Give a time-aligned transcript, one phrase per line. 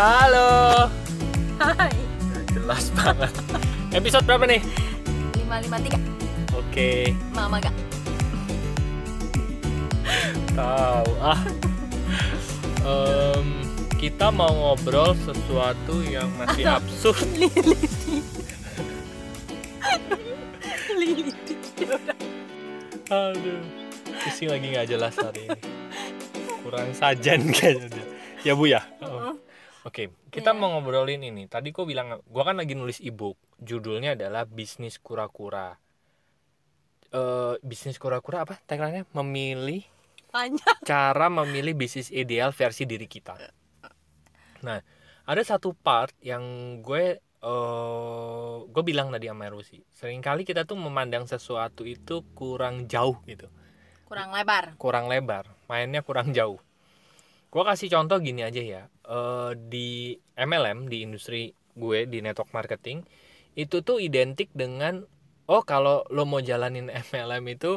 [0.00, 0.88] Halo.
[1.60, 1.92] Hai.
[2.56, 3.36] Jelas banget.
[3.92, 4.64] Episode berapa nih?
[5.44, 6.56] 553.
[6.56, 7.76] Oke, Mama gak?
[10.56, 11.36] tahu ah.
[12.80, 13.60] Em,
[14.00, 17.28] kita mau ngobrol sesuatu yang masih absurd.
[20.96, 21.28] Lili.
[23.12, 23.60] Aduh,
[24.32, 25.60] isi lagi nggak jelas hari ini.
[26.64, 28.00] Kurang sajan kayaknya.
[28.40, 28.80] Ya bu ya.
[29.80, 30.58] Oke, kita Iya.
[30.60, 31.48] mau ngobrolin ini.
[31.48, 33.40] Tadi kok bilang, gua kan lagi nulis ebook.
[33.56, 35.80] Judulnya adalah bisnis kura-kura.
[37.10, 38.60] Eh, bisnis kura-kura apa?
[38.68, 39.82] Tagline-nya memilih
[40.30, 40.78] Panjang.
[40.86, 43.34] cara memilih bisnis ideal versi diri kita.
[44.62, 44.78] Nah,
[45.24, 46.44] ada satu part yang
[46.80, 52.84] gue eh gue bilang tadi sama Rusi, sering kali kita tuh memandang sesuatu itu kurang
[52.84, 53.48] jauh gitu,
[54.04, 54.76] Kurang lebar.
[54.76, 56.60] kurang lebar, mainnya kurang jauh.
[57.50, 63.02] Gue kasih contoh gini aja ya, eh di MLM di industri gue di network marketing
[63.58, 65.02] itu tuh identik dengan
[65.50, 67.72] oh kalau lo mau jalanin MLM itu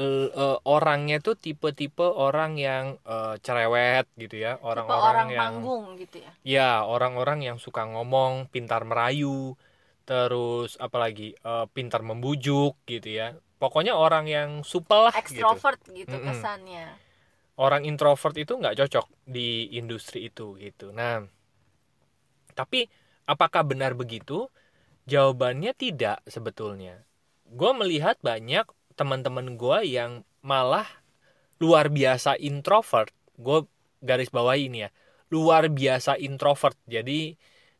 [0.00, 5.84] l- eh, orangnya tuh tipe-tipe orang yang eh, cerewet gitu ya orang-orang orang yang panggung
[6.00, 6.30] gitu ya.
[6.56, 9.56] ya orang-orang yang suka ngomong pintar merayu
[10.08, 16.12] terus apalagi eh, pintar membujuk gitu ya pokoknya orang yang supel lah gitu Extrovert gitu,
[16.16, 16.28] Mm-mm.
[16.32, 16.84] kesannya.
[17.56, 20.92] Orang introvert itu nggak cocok di industri itu gitu.
[20.92, 21.24] Nah
[22.56, 22.88] tapi
[23.28, 24.48] apakah benar begitu?
[25.06, 27.04] Jawabannya tidak sebetulnya.
[27.46, 28.66] Gue melihat banyak
[28.98, 30.88] teman-teman gue yang malah
[31.62, 33.12] luar biasa introvert.
[33.38, 33.68] Gue
[34.02, 34.90] garis bawah ini ya
[35.30, 36.74] luar biasa introvert.
[36.86, 37.34] Jadi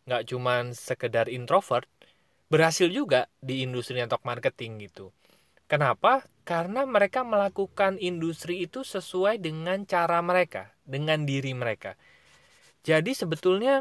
[0.07, 1.91] nggak cuman sekedar introvert
[2.47, 5.11] berhasil juga di industri network marketing gitu.
[5.67, 10.63] Kenapa karena mereka melakukan industri itu sesuai dengan cara mereka
[10.95, 11.93] dengan diri mereka
[12.89, 13.75] jadi sebetulnya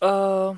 [0.00, 0.54] eh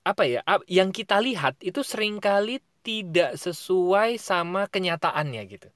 [0.00, 5.68] apa ya yang kita lihat itu sering kali tidak sesuai sama kenyataannya gitu.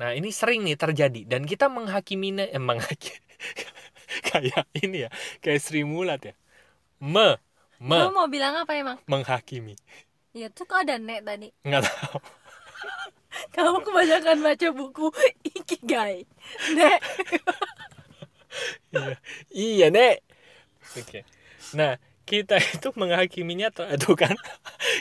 [0.00, 3.20] Nah ini sering nih terjadi dan kita menghakiminya eh, menghaki-
[4.30, 5.10] kayak ini ya
[5.44, 6.34] kayak Sri Mulat ya
[7.02, 7.38] me
[7.80, 8.98] me Lo mau bilang apa emang?
[9.10, 9.74] menghakimi
[10.40, 11.48] Ya tuh kok ada nek tadi.
[11.66, 12.18] nggak tahu
[13.54, 15.06] Kamu kebanyakan baca buku
[15.44, 16.24] Ikigai.
[16.74, 17.00] Nek.
[18.92, 19.14] iya.
[19.52, 20.16] Iya nek.
[20.96, 21.22] Oke.
[21.76, 24.36] Nah kita itu menghakiminya tuh kan.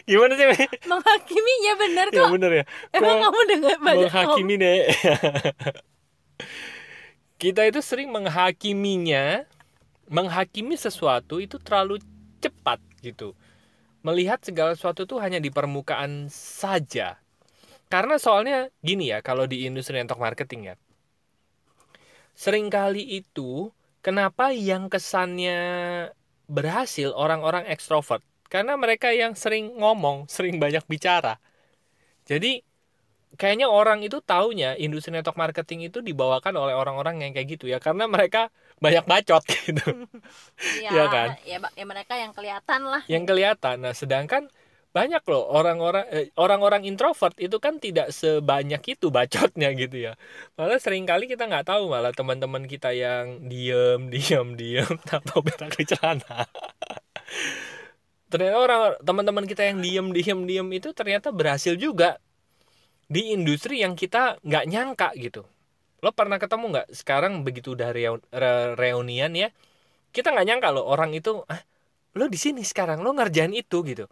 [0.08, 0.64] Gimana sih Me?
[0.88, 2.32] Menghakiminya benar ya kok.
[2.32, 2.64] bener ya.
[2.96, 4.80] Emang kamu dengar baca menghakimi deh
[7.42, 9.46] kita itu sering menghakiminya
[10.10, 12.02] menghakimi sesuatu itu terlalu
[12.42, 13.36] cepat gitu.
[14.02, 17.20] Melihat segala sesuatu tuh hanya di permukaan saja
[17.94, 20.76] karena soalnya gini ya kalau di industri network marketing ya.
[22.38, 23.74] Seringkali itu
[24.06, 25.58] kenapa yang kesannya
[26.48, 28.22] berhasil orang-orang ekstrovert?
[28.48, 31.42] Karena mereka yang sering ngomong sering banyak bicara.
[32.28, 32.64] Jadi
[33.40, 37.80] kayaknya orang itu taunya industri network marketing itu dibawakan oleh orang-orang yang kayak gitu ya.
[37.84, 38.50] Karena mereka
[38.84, 39.84] banyak bacot gitu.
[40.78, 41.30] Ya, Iya kan?
[41.46, 43.04] ya, ya mereka yang kelihatan lah.
[43.08, 43.76] yang kelihatan.
[43.84, 44.52] Nah sedangkan
[44.96, 50.14] banyak loh orang-orang eh, orang-orang introvert itu kan tidak sebanyak itu bacotnya gitu ya.
[50.58, 55.72] Malah sering kali kita nggak tahu malah teman-teman kita yang diem diem diem atau berak
[55.78, 56.50] di celana
[58.28, 62.20] ternyata orang teman-teman kita yang diem diem diem itu ternyata berhasil juga
[63.08, 65.44] di industri yang kita nggak nyangka gitu.
[66.04, 66.88] Lo pernah ketemu nggak?
[66.94, 69.50] Sekarang begitu udah re- reunian ya
[70.16, 71.62] kita nggak nyangka loh orang itu ah
[72.18, 74.06] lo di sini sekarang lo ngerjain itu gitu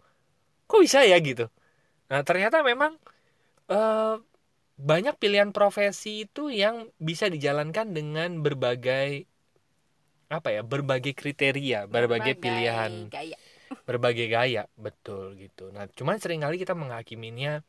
[0.66, 1.46] kok bisa ya gitu?
[2.10, 2.98] Nah ternyata memang
[3.70, 4.16] eh,
[4.76, 9.24] banyak pilihan profesi itu yang bisa dijalankan dengan berbagai
[10.26, 13.08] apa ya berbagai kriteria berbagai pilihan.
[13.08, 13.38] gaya.
[13.86, 15.70] berbagai gaya betul gitu.
[15.70, 17.62] Nah cuman sering kali kita menghakiminya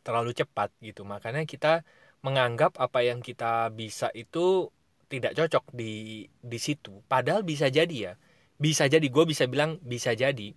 [0.00, 1.04] terlalu cepat gitu.
[1.04, 1.84] Makanya kita
[2.24, 4.72] menganggap apa yang kita bisa itu
[5.06, 7.04] tidak cocok di di situ.
[7.06, 8.12] Padahal bisa jadi ya.
[8.56, 10.56] Bisa jadi gue bisa bilang bisa jadi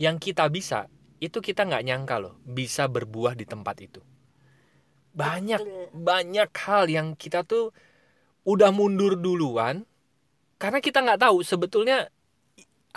[0.00, 0.88] yang kita bisa
[1.22, 4.02] itu kita nggak nyangka loh bisa berbuah di tempat itu.
[5.12, 5.86] Banyak Betul.
[5.92, 7.70] banyak hal yang kita tuh
[8.42, 9.86] udah mundur duluan
[10.58, 12.10] karena kita nggak tahu sebetulnya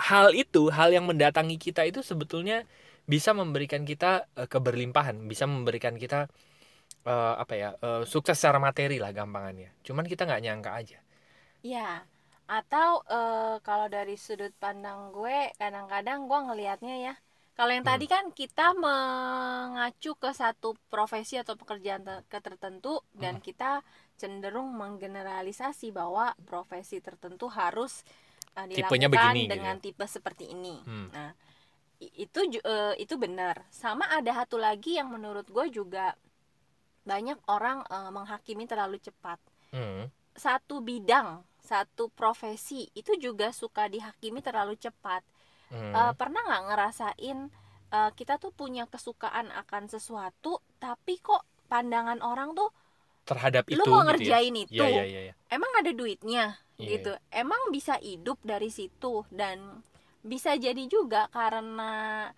[0.00, 2.66] hal itu hal yang mendatangi kita itu sebetulnya
[3.06, 6.26] bisa memberikan kita eh, keberlimpahan bisa memberikan kita
[7.06, 9.70] eh, apa ya eh, sukses secara materi lah gampangannya.
[9.86, 10.98] Cuman kita nggak nyangka aja.
[11.62, 12.06] Ya,
[12.46, 17.14] atau eh, kalau dari sudut pandang gue, kadang-kadang gue ngelihatnya ya,
[17.56, 17.96] Kalau yang Hmm.
[17.96, 23.44] tadi kan kita mengacu ke satu profesi atau pekerjaan te- ke tertentu dan Hmm.
[23.48, 23.80] kita
[24.20, 28.04] cenderung menggeneralisasi bahwa profesi tertentu harus
[28.60, 29.82] uh, Tipenya dilakukan begini gitu dengan ya.
[29.88, 30.84] tipe seperti ini.
[30.84, 31.08] Hmm.
[31.16, 31.32] Nah,
[31.96, 33.64] itu eh, itu benar.
[33.72, 36.12] Sama ada satu lagi yang menurut gue juga
[37.08, 39.40] banyak orang eh, menghakimi terlalu cepat.
[39.72, 40.12] Hmm.
[40.36, 45.22] Satu bidang, satu profesi itu juga suka dihakimi terlalu cepat.
[45.70, 45.92] Hmm.
[45.94, 47.38] Eh, pernah nggak ngerasain
[47.92, 52.70] eh, kita tuh punya kesukaan akan sesuatu, tapi kok pandangan orang tuh
[53.26, 54.38] terhadap itu lu mau gitu ya.
[54.38, 55.34] ngerjain itu, Iya, iya, iya, iya.
[55.50, 56.44] emang ada duitnya
[56.78, 59.82] Iya, gitu, emang bisa hidup dari situ dan
[60.22, 62.30] bisa jadi juga karena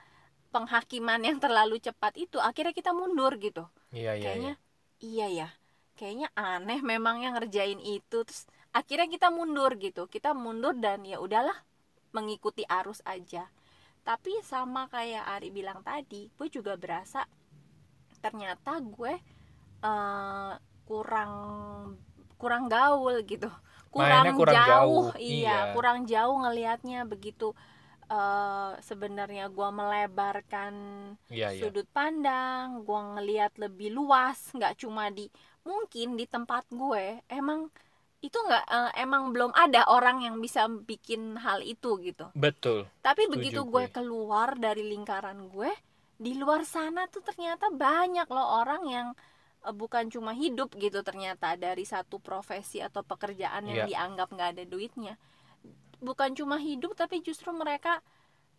[0.48, 4.52] penghakiman yang terlalu cepat itu akhirnya kita mundur gitu, Iya, iya, kayaknya
[5.04, 5.04] iya.
[5.04, 5.48] iya ya,
[6.00, 11.18] kayaknya aneh memang yang ngerjain itu, terus akhirnya kita mundur gitu, kita mundur dan ya
[11.22, 11.56] udahlah
[12.16, 13.48] mengikuti arus aja.
[14.04, 17.26] Tapi sama kayak Ari bilang tadi, gue juga berasa
[18.24, 19.14] ternyata gue
[19.84, 20.52] eh,
[20.88, 21.32] kurang
[22.38, 23.50] kurang gaul gitu,
[23.90, 25.72] kurang, Mainnya kurang jauh, jauh, iya, iya.
[25.74, 27.54] kurang jauh ngelihatnya begitu.
[28.10, 30.74] eh, sebenarnya gue melebarkan
[31.28, 31.70] Iya, iya.
[31.70, 35.28] sudut pandang, gue ngelihat lebih luas, nggak cuma di
[35.68, 37.68] mungkin di tempat gue emang
[38.18, 42.26] itu nggak eh, emang belum ada orang yang bisa bikin hal itu gitu.
[42.34, 42.90] Betul.
[42.98, 43.86] Tapi Setuju begitu gue.
[43.86, 45.70] gue keluar dari lingkaran gue,
[46.18, 49.08] di luar sana tuh ternyata banyak loh orang yang
[49.62, 53.88] eh, bukan cuma hidup gitu ternyata dari satu profesi atau pekerjaan yang Iya.
[53.88, 55.14] dianggap nggak ada duitnya.
[55.98, 58.02] Bukan cuma hidup tapi justru mereka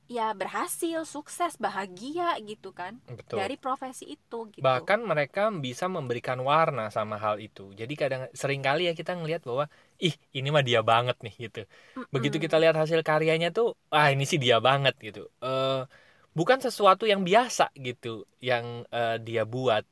[0.10, 3.38] ya berhasil, sukses, bahagia gitu kan Betul.
[3.46, 4.66] dari profesi itu gitu.
[4.66, 7.70] Bahkan mereka bisa memberikan warna sama hal itu.
[7.78, 9.70] Jadi kadang sering kali ya kita ngelihat bahwa
[10.02, 11.62] ih ini mah dia banget nih gitu.
[11.94, 12.10] Mm-mm.
[12.10, 15.30] Begitu kita lihat hasil karyanya tuh, ah ini sih dia banget gitu.
[15.46, 15.86] Eh
[16.34, 19.86] bukan sesuatu yang biasa gitu yang eh, dia buat.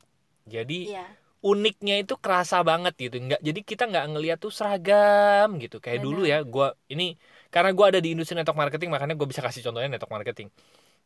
[0.48, 1.06] Jadi Iya,
[1.44, 3.16] uniknya itu kerasa banget gitu.
[3.22, 5.78] Nggak jadi kita nggak ngelihat tuh seragam gitu.
[5.78, 7.14] Kayak dulu ya, gua ini
[7.48, 10.48] karena gua ada di industri network marketing makanya gue bisa kasih contohnya network marketing.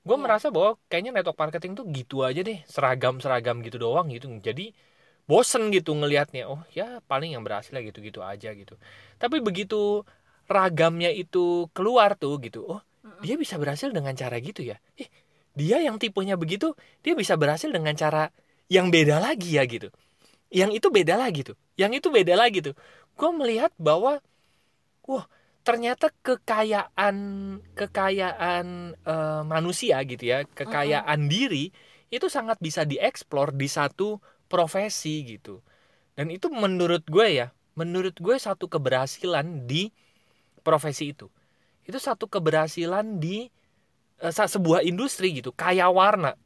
[0.03, 0.23] Gue Iya.
[0.27, 4.27] merasa bahwa kayaknya network marketing tuh gitu aja deh, seragam-seragam gitu doang gitu.
[4.43, 4.75] Jadi
[5.31, 6.51] bosen gitu ngelihatnya.
[6.51, 8.75] Oh ya paling yang berhasil ya gitu-gitu aja gitu.
[9.23, 10.03] Tapi begitu
[10.51, 12.67] ragamnya itu keluar tuh gitu.
[12.67, 12.81] Oh
[13.23, 14.83] dia bisa berhasil dengan cara gitu ya.
[14.99, 15.07] Eh
[15.55, 16.75] dia yang tipenya begitu,
[17.05, 18.33] dia bisa berhasil dengan cara
[18.73, 19.93] yang beda lagi ya gitu.
[20.53, 21.57] Yang itu beda lagi tuh.
[21.81, 22.77] Yang itu beda lagi tuh.
[23.17, 24.21] Gue melihat bahwa,
[25.09, 25.25] wah
[25.65, 27.17] ternyata kekayaan
[27.73, 31.73] kekayaan eh, manusia gitu ya, kekayaan diri
[32.13, 34.21] itu sangat bisa dieksplor di satu
[34.53, 35.65] profesi gitu.
[36.13, 39.89] Dan itu menurut gue ya, menurut gue satu keberhasilan di
[40.61, 41.33] profesi itu.
[41.89, 43.49] Itu satu keberhasilan di
[44.29, 46.37] sa- sebuah industri gitu, kaya warna.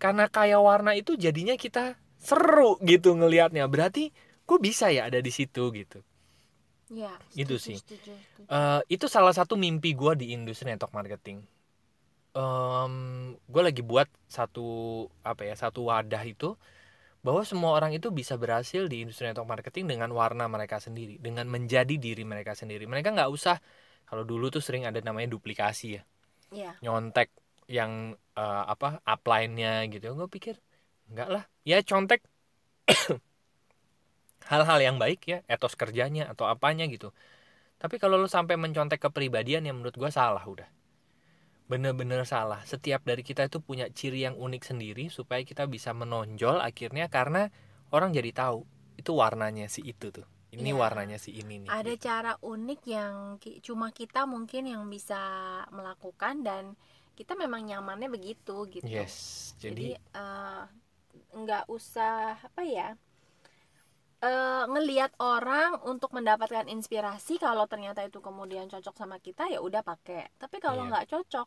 [0.00, 2.00] Karena kaya warna itu jadinya kita
[2.30, 3.64] seru gitu ngelihatnya.
[3.74, 4.02] Berarti
[4.48, 5.98] gue bisa ya ada di situ gitu.
[6.90, 7.12] Iya,
[7.42, 7.78] Itu setuju, sih.
[7.82, 8.58] setuju, setuju.
[8.58, 11.38] Eh, itu salah satu mimpi gue di industri network marketing.
[13.46, 14.66] gue lagi buat satu
[15.22, 16.54] apa ya satu wadah itu
[17.24, 21.46] bahwa semua orang itu bisa berhasil di industri network marketing dengan warna mereka sendiri, dengan
[21.50, 22.84] menjadi diri mereka sendiri.
[22.86, 23.58] Mereka nggak usah
[24.08, 26.02] kalau dulu tuh sering ada namanya duplikasi ya,
[26.50, 27.28] Iya, nyontek
[27.70, 30.14] yang eh, apa upline-nya gitu.
[30.18, 30.54] Gue pikir
[31.10, 32.20] enggak lah, ya contek
[34.50, 37.08] hal-hal yang baik ya, etos kerjanya atau apanya gitu.
[37.82, 40.68] Tapi kalau lu sampai mencontek kepribadian yang menurut gua salah udah.
[41.66, 42.62] Bener-bener salah.
[42.62, 47.50] Setiap dari kita itu punya ciri yang unik sendiri supaya kita bisa menonjol akhirnya karena
[47.90, 48.62] orang jadi tahu
[49.00, 50.26] itu warnanya si itu tuh.
[50.54, 50.78] Ini Iya.
[50.78, 51.68] warnanya si ini nih.
[51.68, 52.06] ada gitu.
[52.06, 55.18] cara unik yang ki- cuma kita mungkin yang bisa
[55.74, 56.64] melakukan dan
[57.18, 58.86] kita memang nyamannya begitu gitu.
[58.86, 59.52] Yes.
[59.58, 60.62] Jadi Jadi, eh,
[61.34, 62.88] nggak usah apa ya
[64.28, 69.82] eh ngelihat orang untuk mendapatkan inspirasi kalau ternyata itu kemudian cocok sama kita ya udah
[69.90, 70.22] pakai.
[70.40, 70.88] Tapi kalau Iya.
[70.88, 71.46] nggak cocok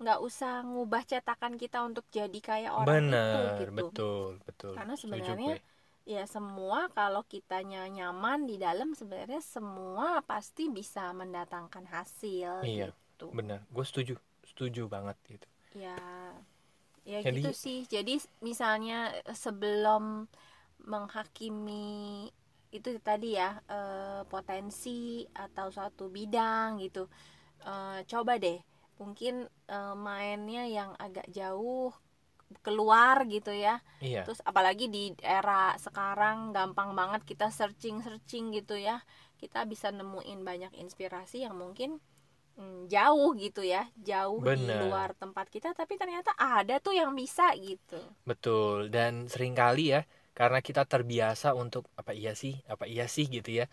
[0.00, 3.84] nggak usah ngubah cetakan kita untuk jadi kayak orang bener, itu gitu.
[3.94, 4.76] betul, betul.
[4.76, 5.52] Karena sebenarnya
[6.14, 13.28] ya semua kalau kitanya nyaman di dalam sebenarnya semua pasti bisa mendatangkan hasil Iya, gitu.
[13.36, 13.60] bener.
[13.74, 14.14] Gue setuju,
[14.50, 15.46] setuju banget gitu.
[15.74, 15.96] Ya,
[17.10, 17.78] ya Jadi- gitu sih.
[17.90, 20.30] Jadi misalnya eh, sebelum
[20.86, 22.30] menghakimi
[22.70, 27.10] itu tadi ya eh, potensi atau suatu bidang gitu,
[27.66, 28.58] eh, coba deh
[29.02, 29.34] mungkin
[29.68, 31.90] eh, mainnya yang agak jauh
[32.66, 33.78] keluar gitu ya.
[34.02, 39.02] Iya, Terus apalagi di era sekarang gampang banget kita searching searching gitu ya.
[39.38, 42.02] Kita bisa nemuin banyak inspirasi yang mungkin
[42.60, 44.84] mm, jauh gitu ya jauh di Bener.
[44.84, 47.96] luar tempat kita tapi ternyata ada tuh yang bisa gitu
[48.28, 50.06] Betul, dan sering kali ya,
[50.38, 53.66] karena kita terbiasa untuk apa iya sih, apa iya sih gitu ya.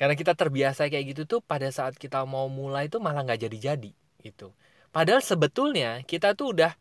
[0.00, 3.92] Karena kita terbiasa kayak gitu tuh pada saat kita mau mulai tuh malah nggak jadi-jadi
[4.24, 4.50] gitu.
[4.90, 6.72] Padahal sebetulnya kita tuh udah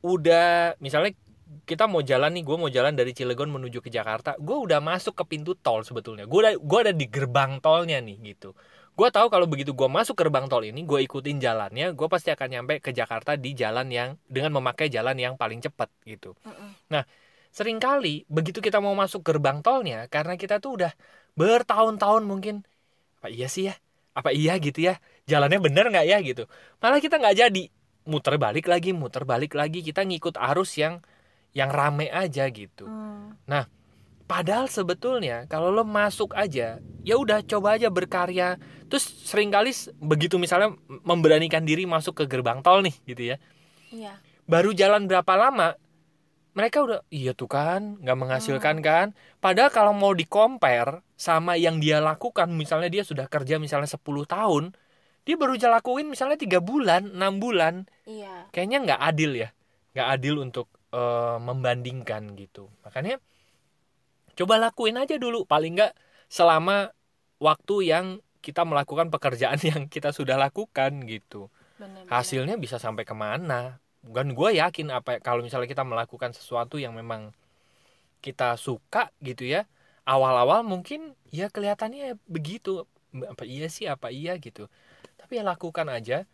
[0.00, 1.12] udah misalnya
[1.66, 5.18] kita mau jalan nih, gue mau jalan dari Cilegon menuju ke Jakarta, gue udah masuk
[5.18, 6.24] ke pintu tol sebetulnya.
[6.30, 8.54] Gue udah gue ada di gerbang tolnya nih gitu.
[9.00, 12.48] Gue tahu kalau begitu gue masuk gerbang tol ini, gue ikutin jalannya, gue pasti akan
[12.52, 16.36] nyampe ke Jakarta di jalan yang dengan memakai jalan yang paling cepat gitu.
[16.44, 17.00] Mm-mm.
[17.48, 20.92] Seringkali begitu kita mau masuk gerbang tolnya, karena kita tuh udah
[21.32, 22.60] bertahun-tahun mungkin,
[23.24, 23.74] apa iya sih ya,
[24.12, 26.44] apa iya gitu ya, jalannya bener nggak ya gitu.
[26.84, 27.64] Malah kita nggak jadi,
[28.04, 31.00] muter balik lagi, muter balik lagi, kita ngikut arus yang
[31.56, 32.84] yang rame aja gitu.
[32.84, 33.64] Mm.
[34.30, 38.62] Padahal sebetulnya kalau lo masuk aja, ya udah coba aja berkarya.
[38.86, 43.36] Terus sering kali begitu misalnya memberanikan diri masuk ke gerbang tol nih gitu ya.
[43.90, 44.14] iya
[44.46, 45.74] Baru jalan berapa lama,
[46.54, 49.06] mereka udah iya tuh kan nggak menghasilkan kan.
[49.42, 54.30] Padahal kalau mau di compare sama yang dia lakukan, misalnya dia sudah kerja misalnya 10
[54.30, 54.78] tahun,
[55.26, 59.50] dia baru lakuin misalnya tiga bulan, enam bulan, iya kayaknya nggak adil ya
[59.94, 63.18] nggak adil untuk eh, membandingkan gitu makanya
[64.40, 65.92] coba lakuin aja dulu paling nggak
[66.32, 66.96] selama
[67.36, 68.06] waktu yang
[68.40, 71.52] kita melakukan pekerjaan yang kita sudah lakukan gitu.
[71.76, 73.84] Benar hasilnya bisa sampai ke mana?
[74.00, 77.36] Dan gue yakin apa kalau misalnya kita melakukan sesuatu yang memang
[78.24, 79.68] kita suka gitu ya
[80.08, 82.88] awal-awal mungkin ya kelihatannya begitu.
[83.12, 84.72] Apa iya sih apa iya gitu.
[85.20, 86.24] Tapi ya lakukan aja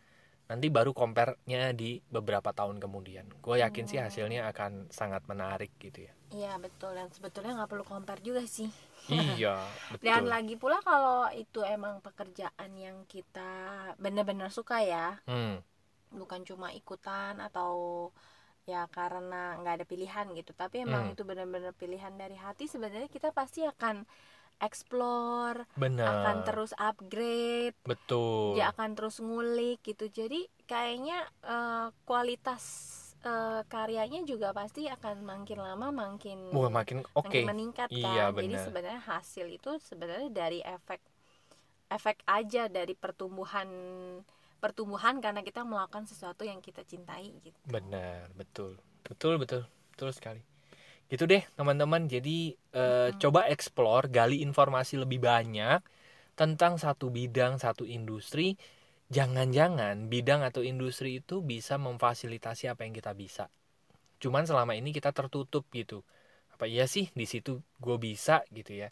[0.51, 3.25] nanti baru compare-nya di beberapa tahun kemudian.
[3.43, 4.05] Gue yakin sih Hmm.
[4.05, 6.13] hasilnya akan sangat menarik gitu ya.
[6.27, 6.91] Iya betul.
[6.97, 8.67] Dan sebetulnya nggak perlu compare juga sih.
[9.07, 9.55] Iya
[10.05, 10.31] dan betul.
[10.33, 13.51] lagi pula kalau itu emang pekerjaan yang kita
[14.03, 15.63] benar-benar suka ya hmm,
[16.11, 17.71] bukan cuma ikutan atau
[18.67, 21.13] ya karena nggak ada pilihan gitu tapi emang Hmm.
[21.15, 24.03] itu benar-benar pilihan dari hati sebenarnya kita pasti akan
[24.61, 30.39] explore benar akan terus upgrade betul dia akan terus ngulik gitu jadi
[30.71, 32.63] kayaknya eh, kualitas
[33.25, 38.23] eh, karyanya juga pasti akan makin lama makin Wah, makin oke makin meningkat kan Iya,
[38.35, 38.65] jadi benar.
[38.65, 40.99] sebenarnya hasil itu sebenarnya dari efek
[41.91, 43.69] efek aja dari pertumbuhan
[44.63, 48.79] pertumbuhan karena kita melakukan sesuatu yang kita cintai gitu Benar, betul.
[49.03, 49.61] Betul, betul.
[49.93, 50.41] Betul sekali.
[51.07, 52.07] Gitu deh, teman-teman.
[52.07, 53.19] Jadi eh, Mm-mm.
[53.21, 55.79] coba explore, gali informasi lebih banyak
[56.35, 58.59] tentang satu bidang, satu industri.
[59.07, 63.47] Jangan-jangan bidang atau industri itu bisa memfasilitasi apa yang kita bisa.
[64.19, 66.03] Cuman selama ini kita tertutup gitu.
[66.51, 68.89] Apa iya sih di situ gue bisa gitu ya.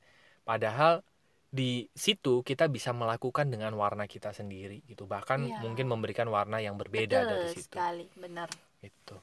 [0.48, 1.04] Padahal
[1.52, 5.04] di situ kita bisa melakukan dengan warna kita sendiri gitu.
[5.08, 5.60] Bahkan Iya.
[5.64, 7.76] mungkin memberikan warna yang berbeda betul dari situ.
[7.76, 8.48] sekali benar
[8.80, 9.16] Itu.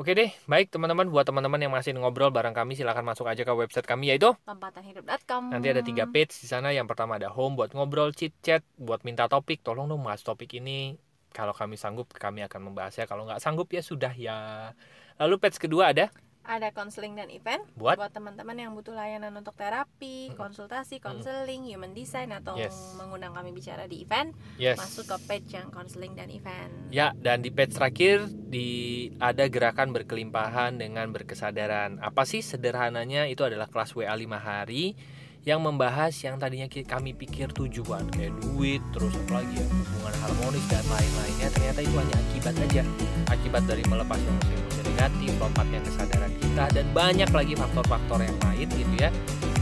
[0.00, 3.52] Oke deh, baik teman-teman buat teman-teman yang masih ngobrol bareng kami silahkan masuk aja ke
[3.52, 6.72] website kami yaitu lompatanhidup.com nanti ada tiga page di sana.
[6.72, 9.60] Yang pertama ada home buat ngobrol, chit chat, buat minta topik.
[9.60, 10.96] Tolong dong mas topik ini
[11.36, 13.04] kalau kami sanggup kami akan membahasnya.
[13.04, 14.72] Kalau nggak sanggup ya sudah ya.
[15.20, 16.08] Lalu page kedua ada
[16.42, 20.38] ada konseling dan event buat buat teman-teman yang butuh layanan untuk terapi, Mm-mm.
[20.38, 22.74] konsultasi, konseling, human design atau Yes.
[22.98, 24.76] mengundang kami bicara di event, yes.
[24.76, 26.70] masuk ke page yang konseling dan event.
[26.90, 32.02] Ya, dan di page terakhir di ada gerakan berkelimpahan dengan berkesadaran.
[32.02, 34.98] Apa sih sederhananya itu adalah kelas WA 5 hari
[35.42, 40.64] yang membahas yang tadinya kami pikir tujuan kayak duit, terus apa lagi ya, hubungan harmonis
[40.70, 42.82] dan lain-lainnya ternyata itu hanya akibat aja.
[43.26, 48.94] Akibat dari melepas emosi-emosi negatif, lompatnya kesadaran kita dan banyak lagi faktor-faktor yang lain gitu
[49.00, 49.08] ya.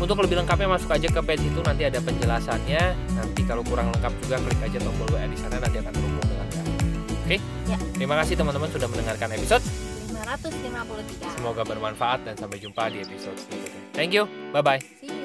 [0.00, 2.82] Untuk lebih lengkapnya masuk aja ke page itu nanti ada penjelasannya.
[3.14, 6.48] Nanti kalau kurang lengkap juga klik aja tombol WA di sana nanti akan terhubung dengan
[6.50, 6.72] kami.
[7.20, 7.36] Oke?
[7.68, 7.78] Ya.
[7.94, 9.64] Terima kasih teman-teman sudah mendengarkan episode.
[10.10, 11.36] 553.
[11.36, 13.82] Semoga bermanfaat dan sampai jumpa di episode berikutnya.
[13.92, 14.24] Thank you.
[14.56, 14.80] Bye bye.
[14.80, 15.19] See you.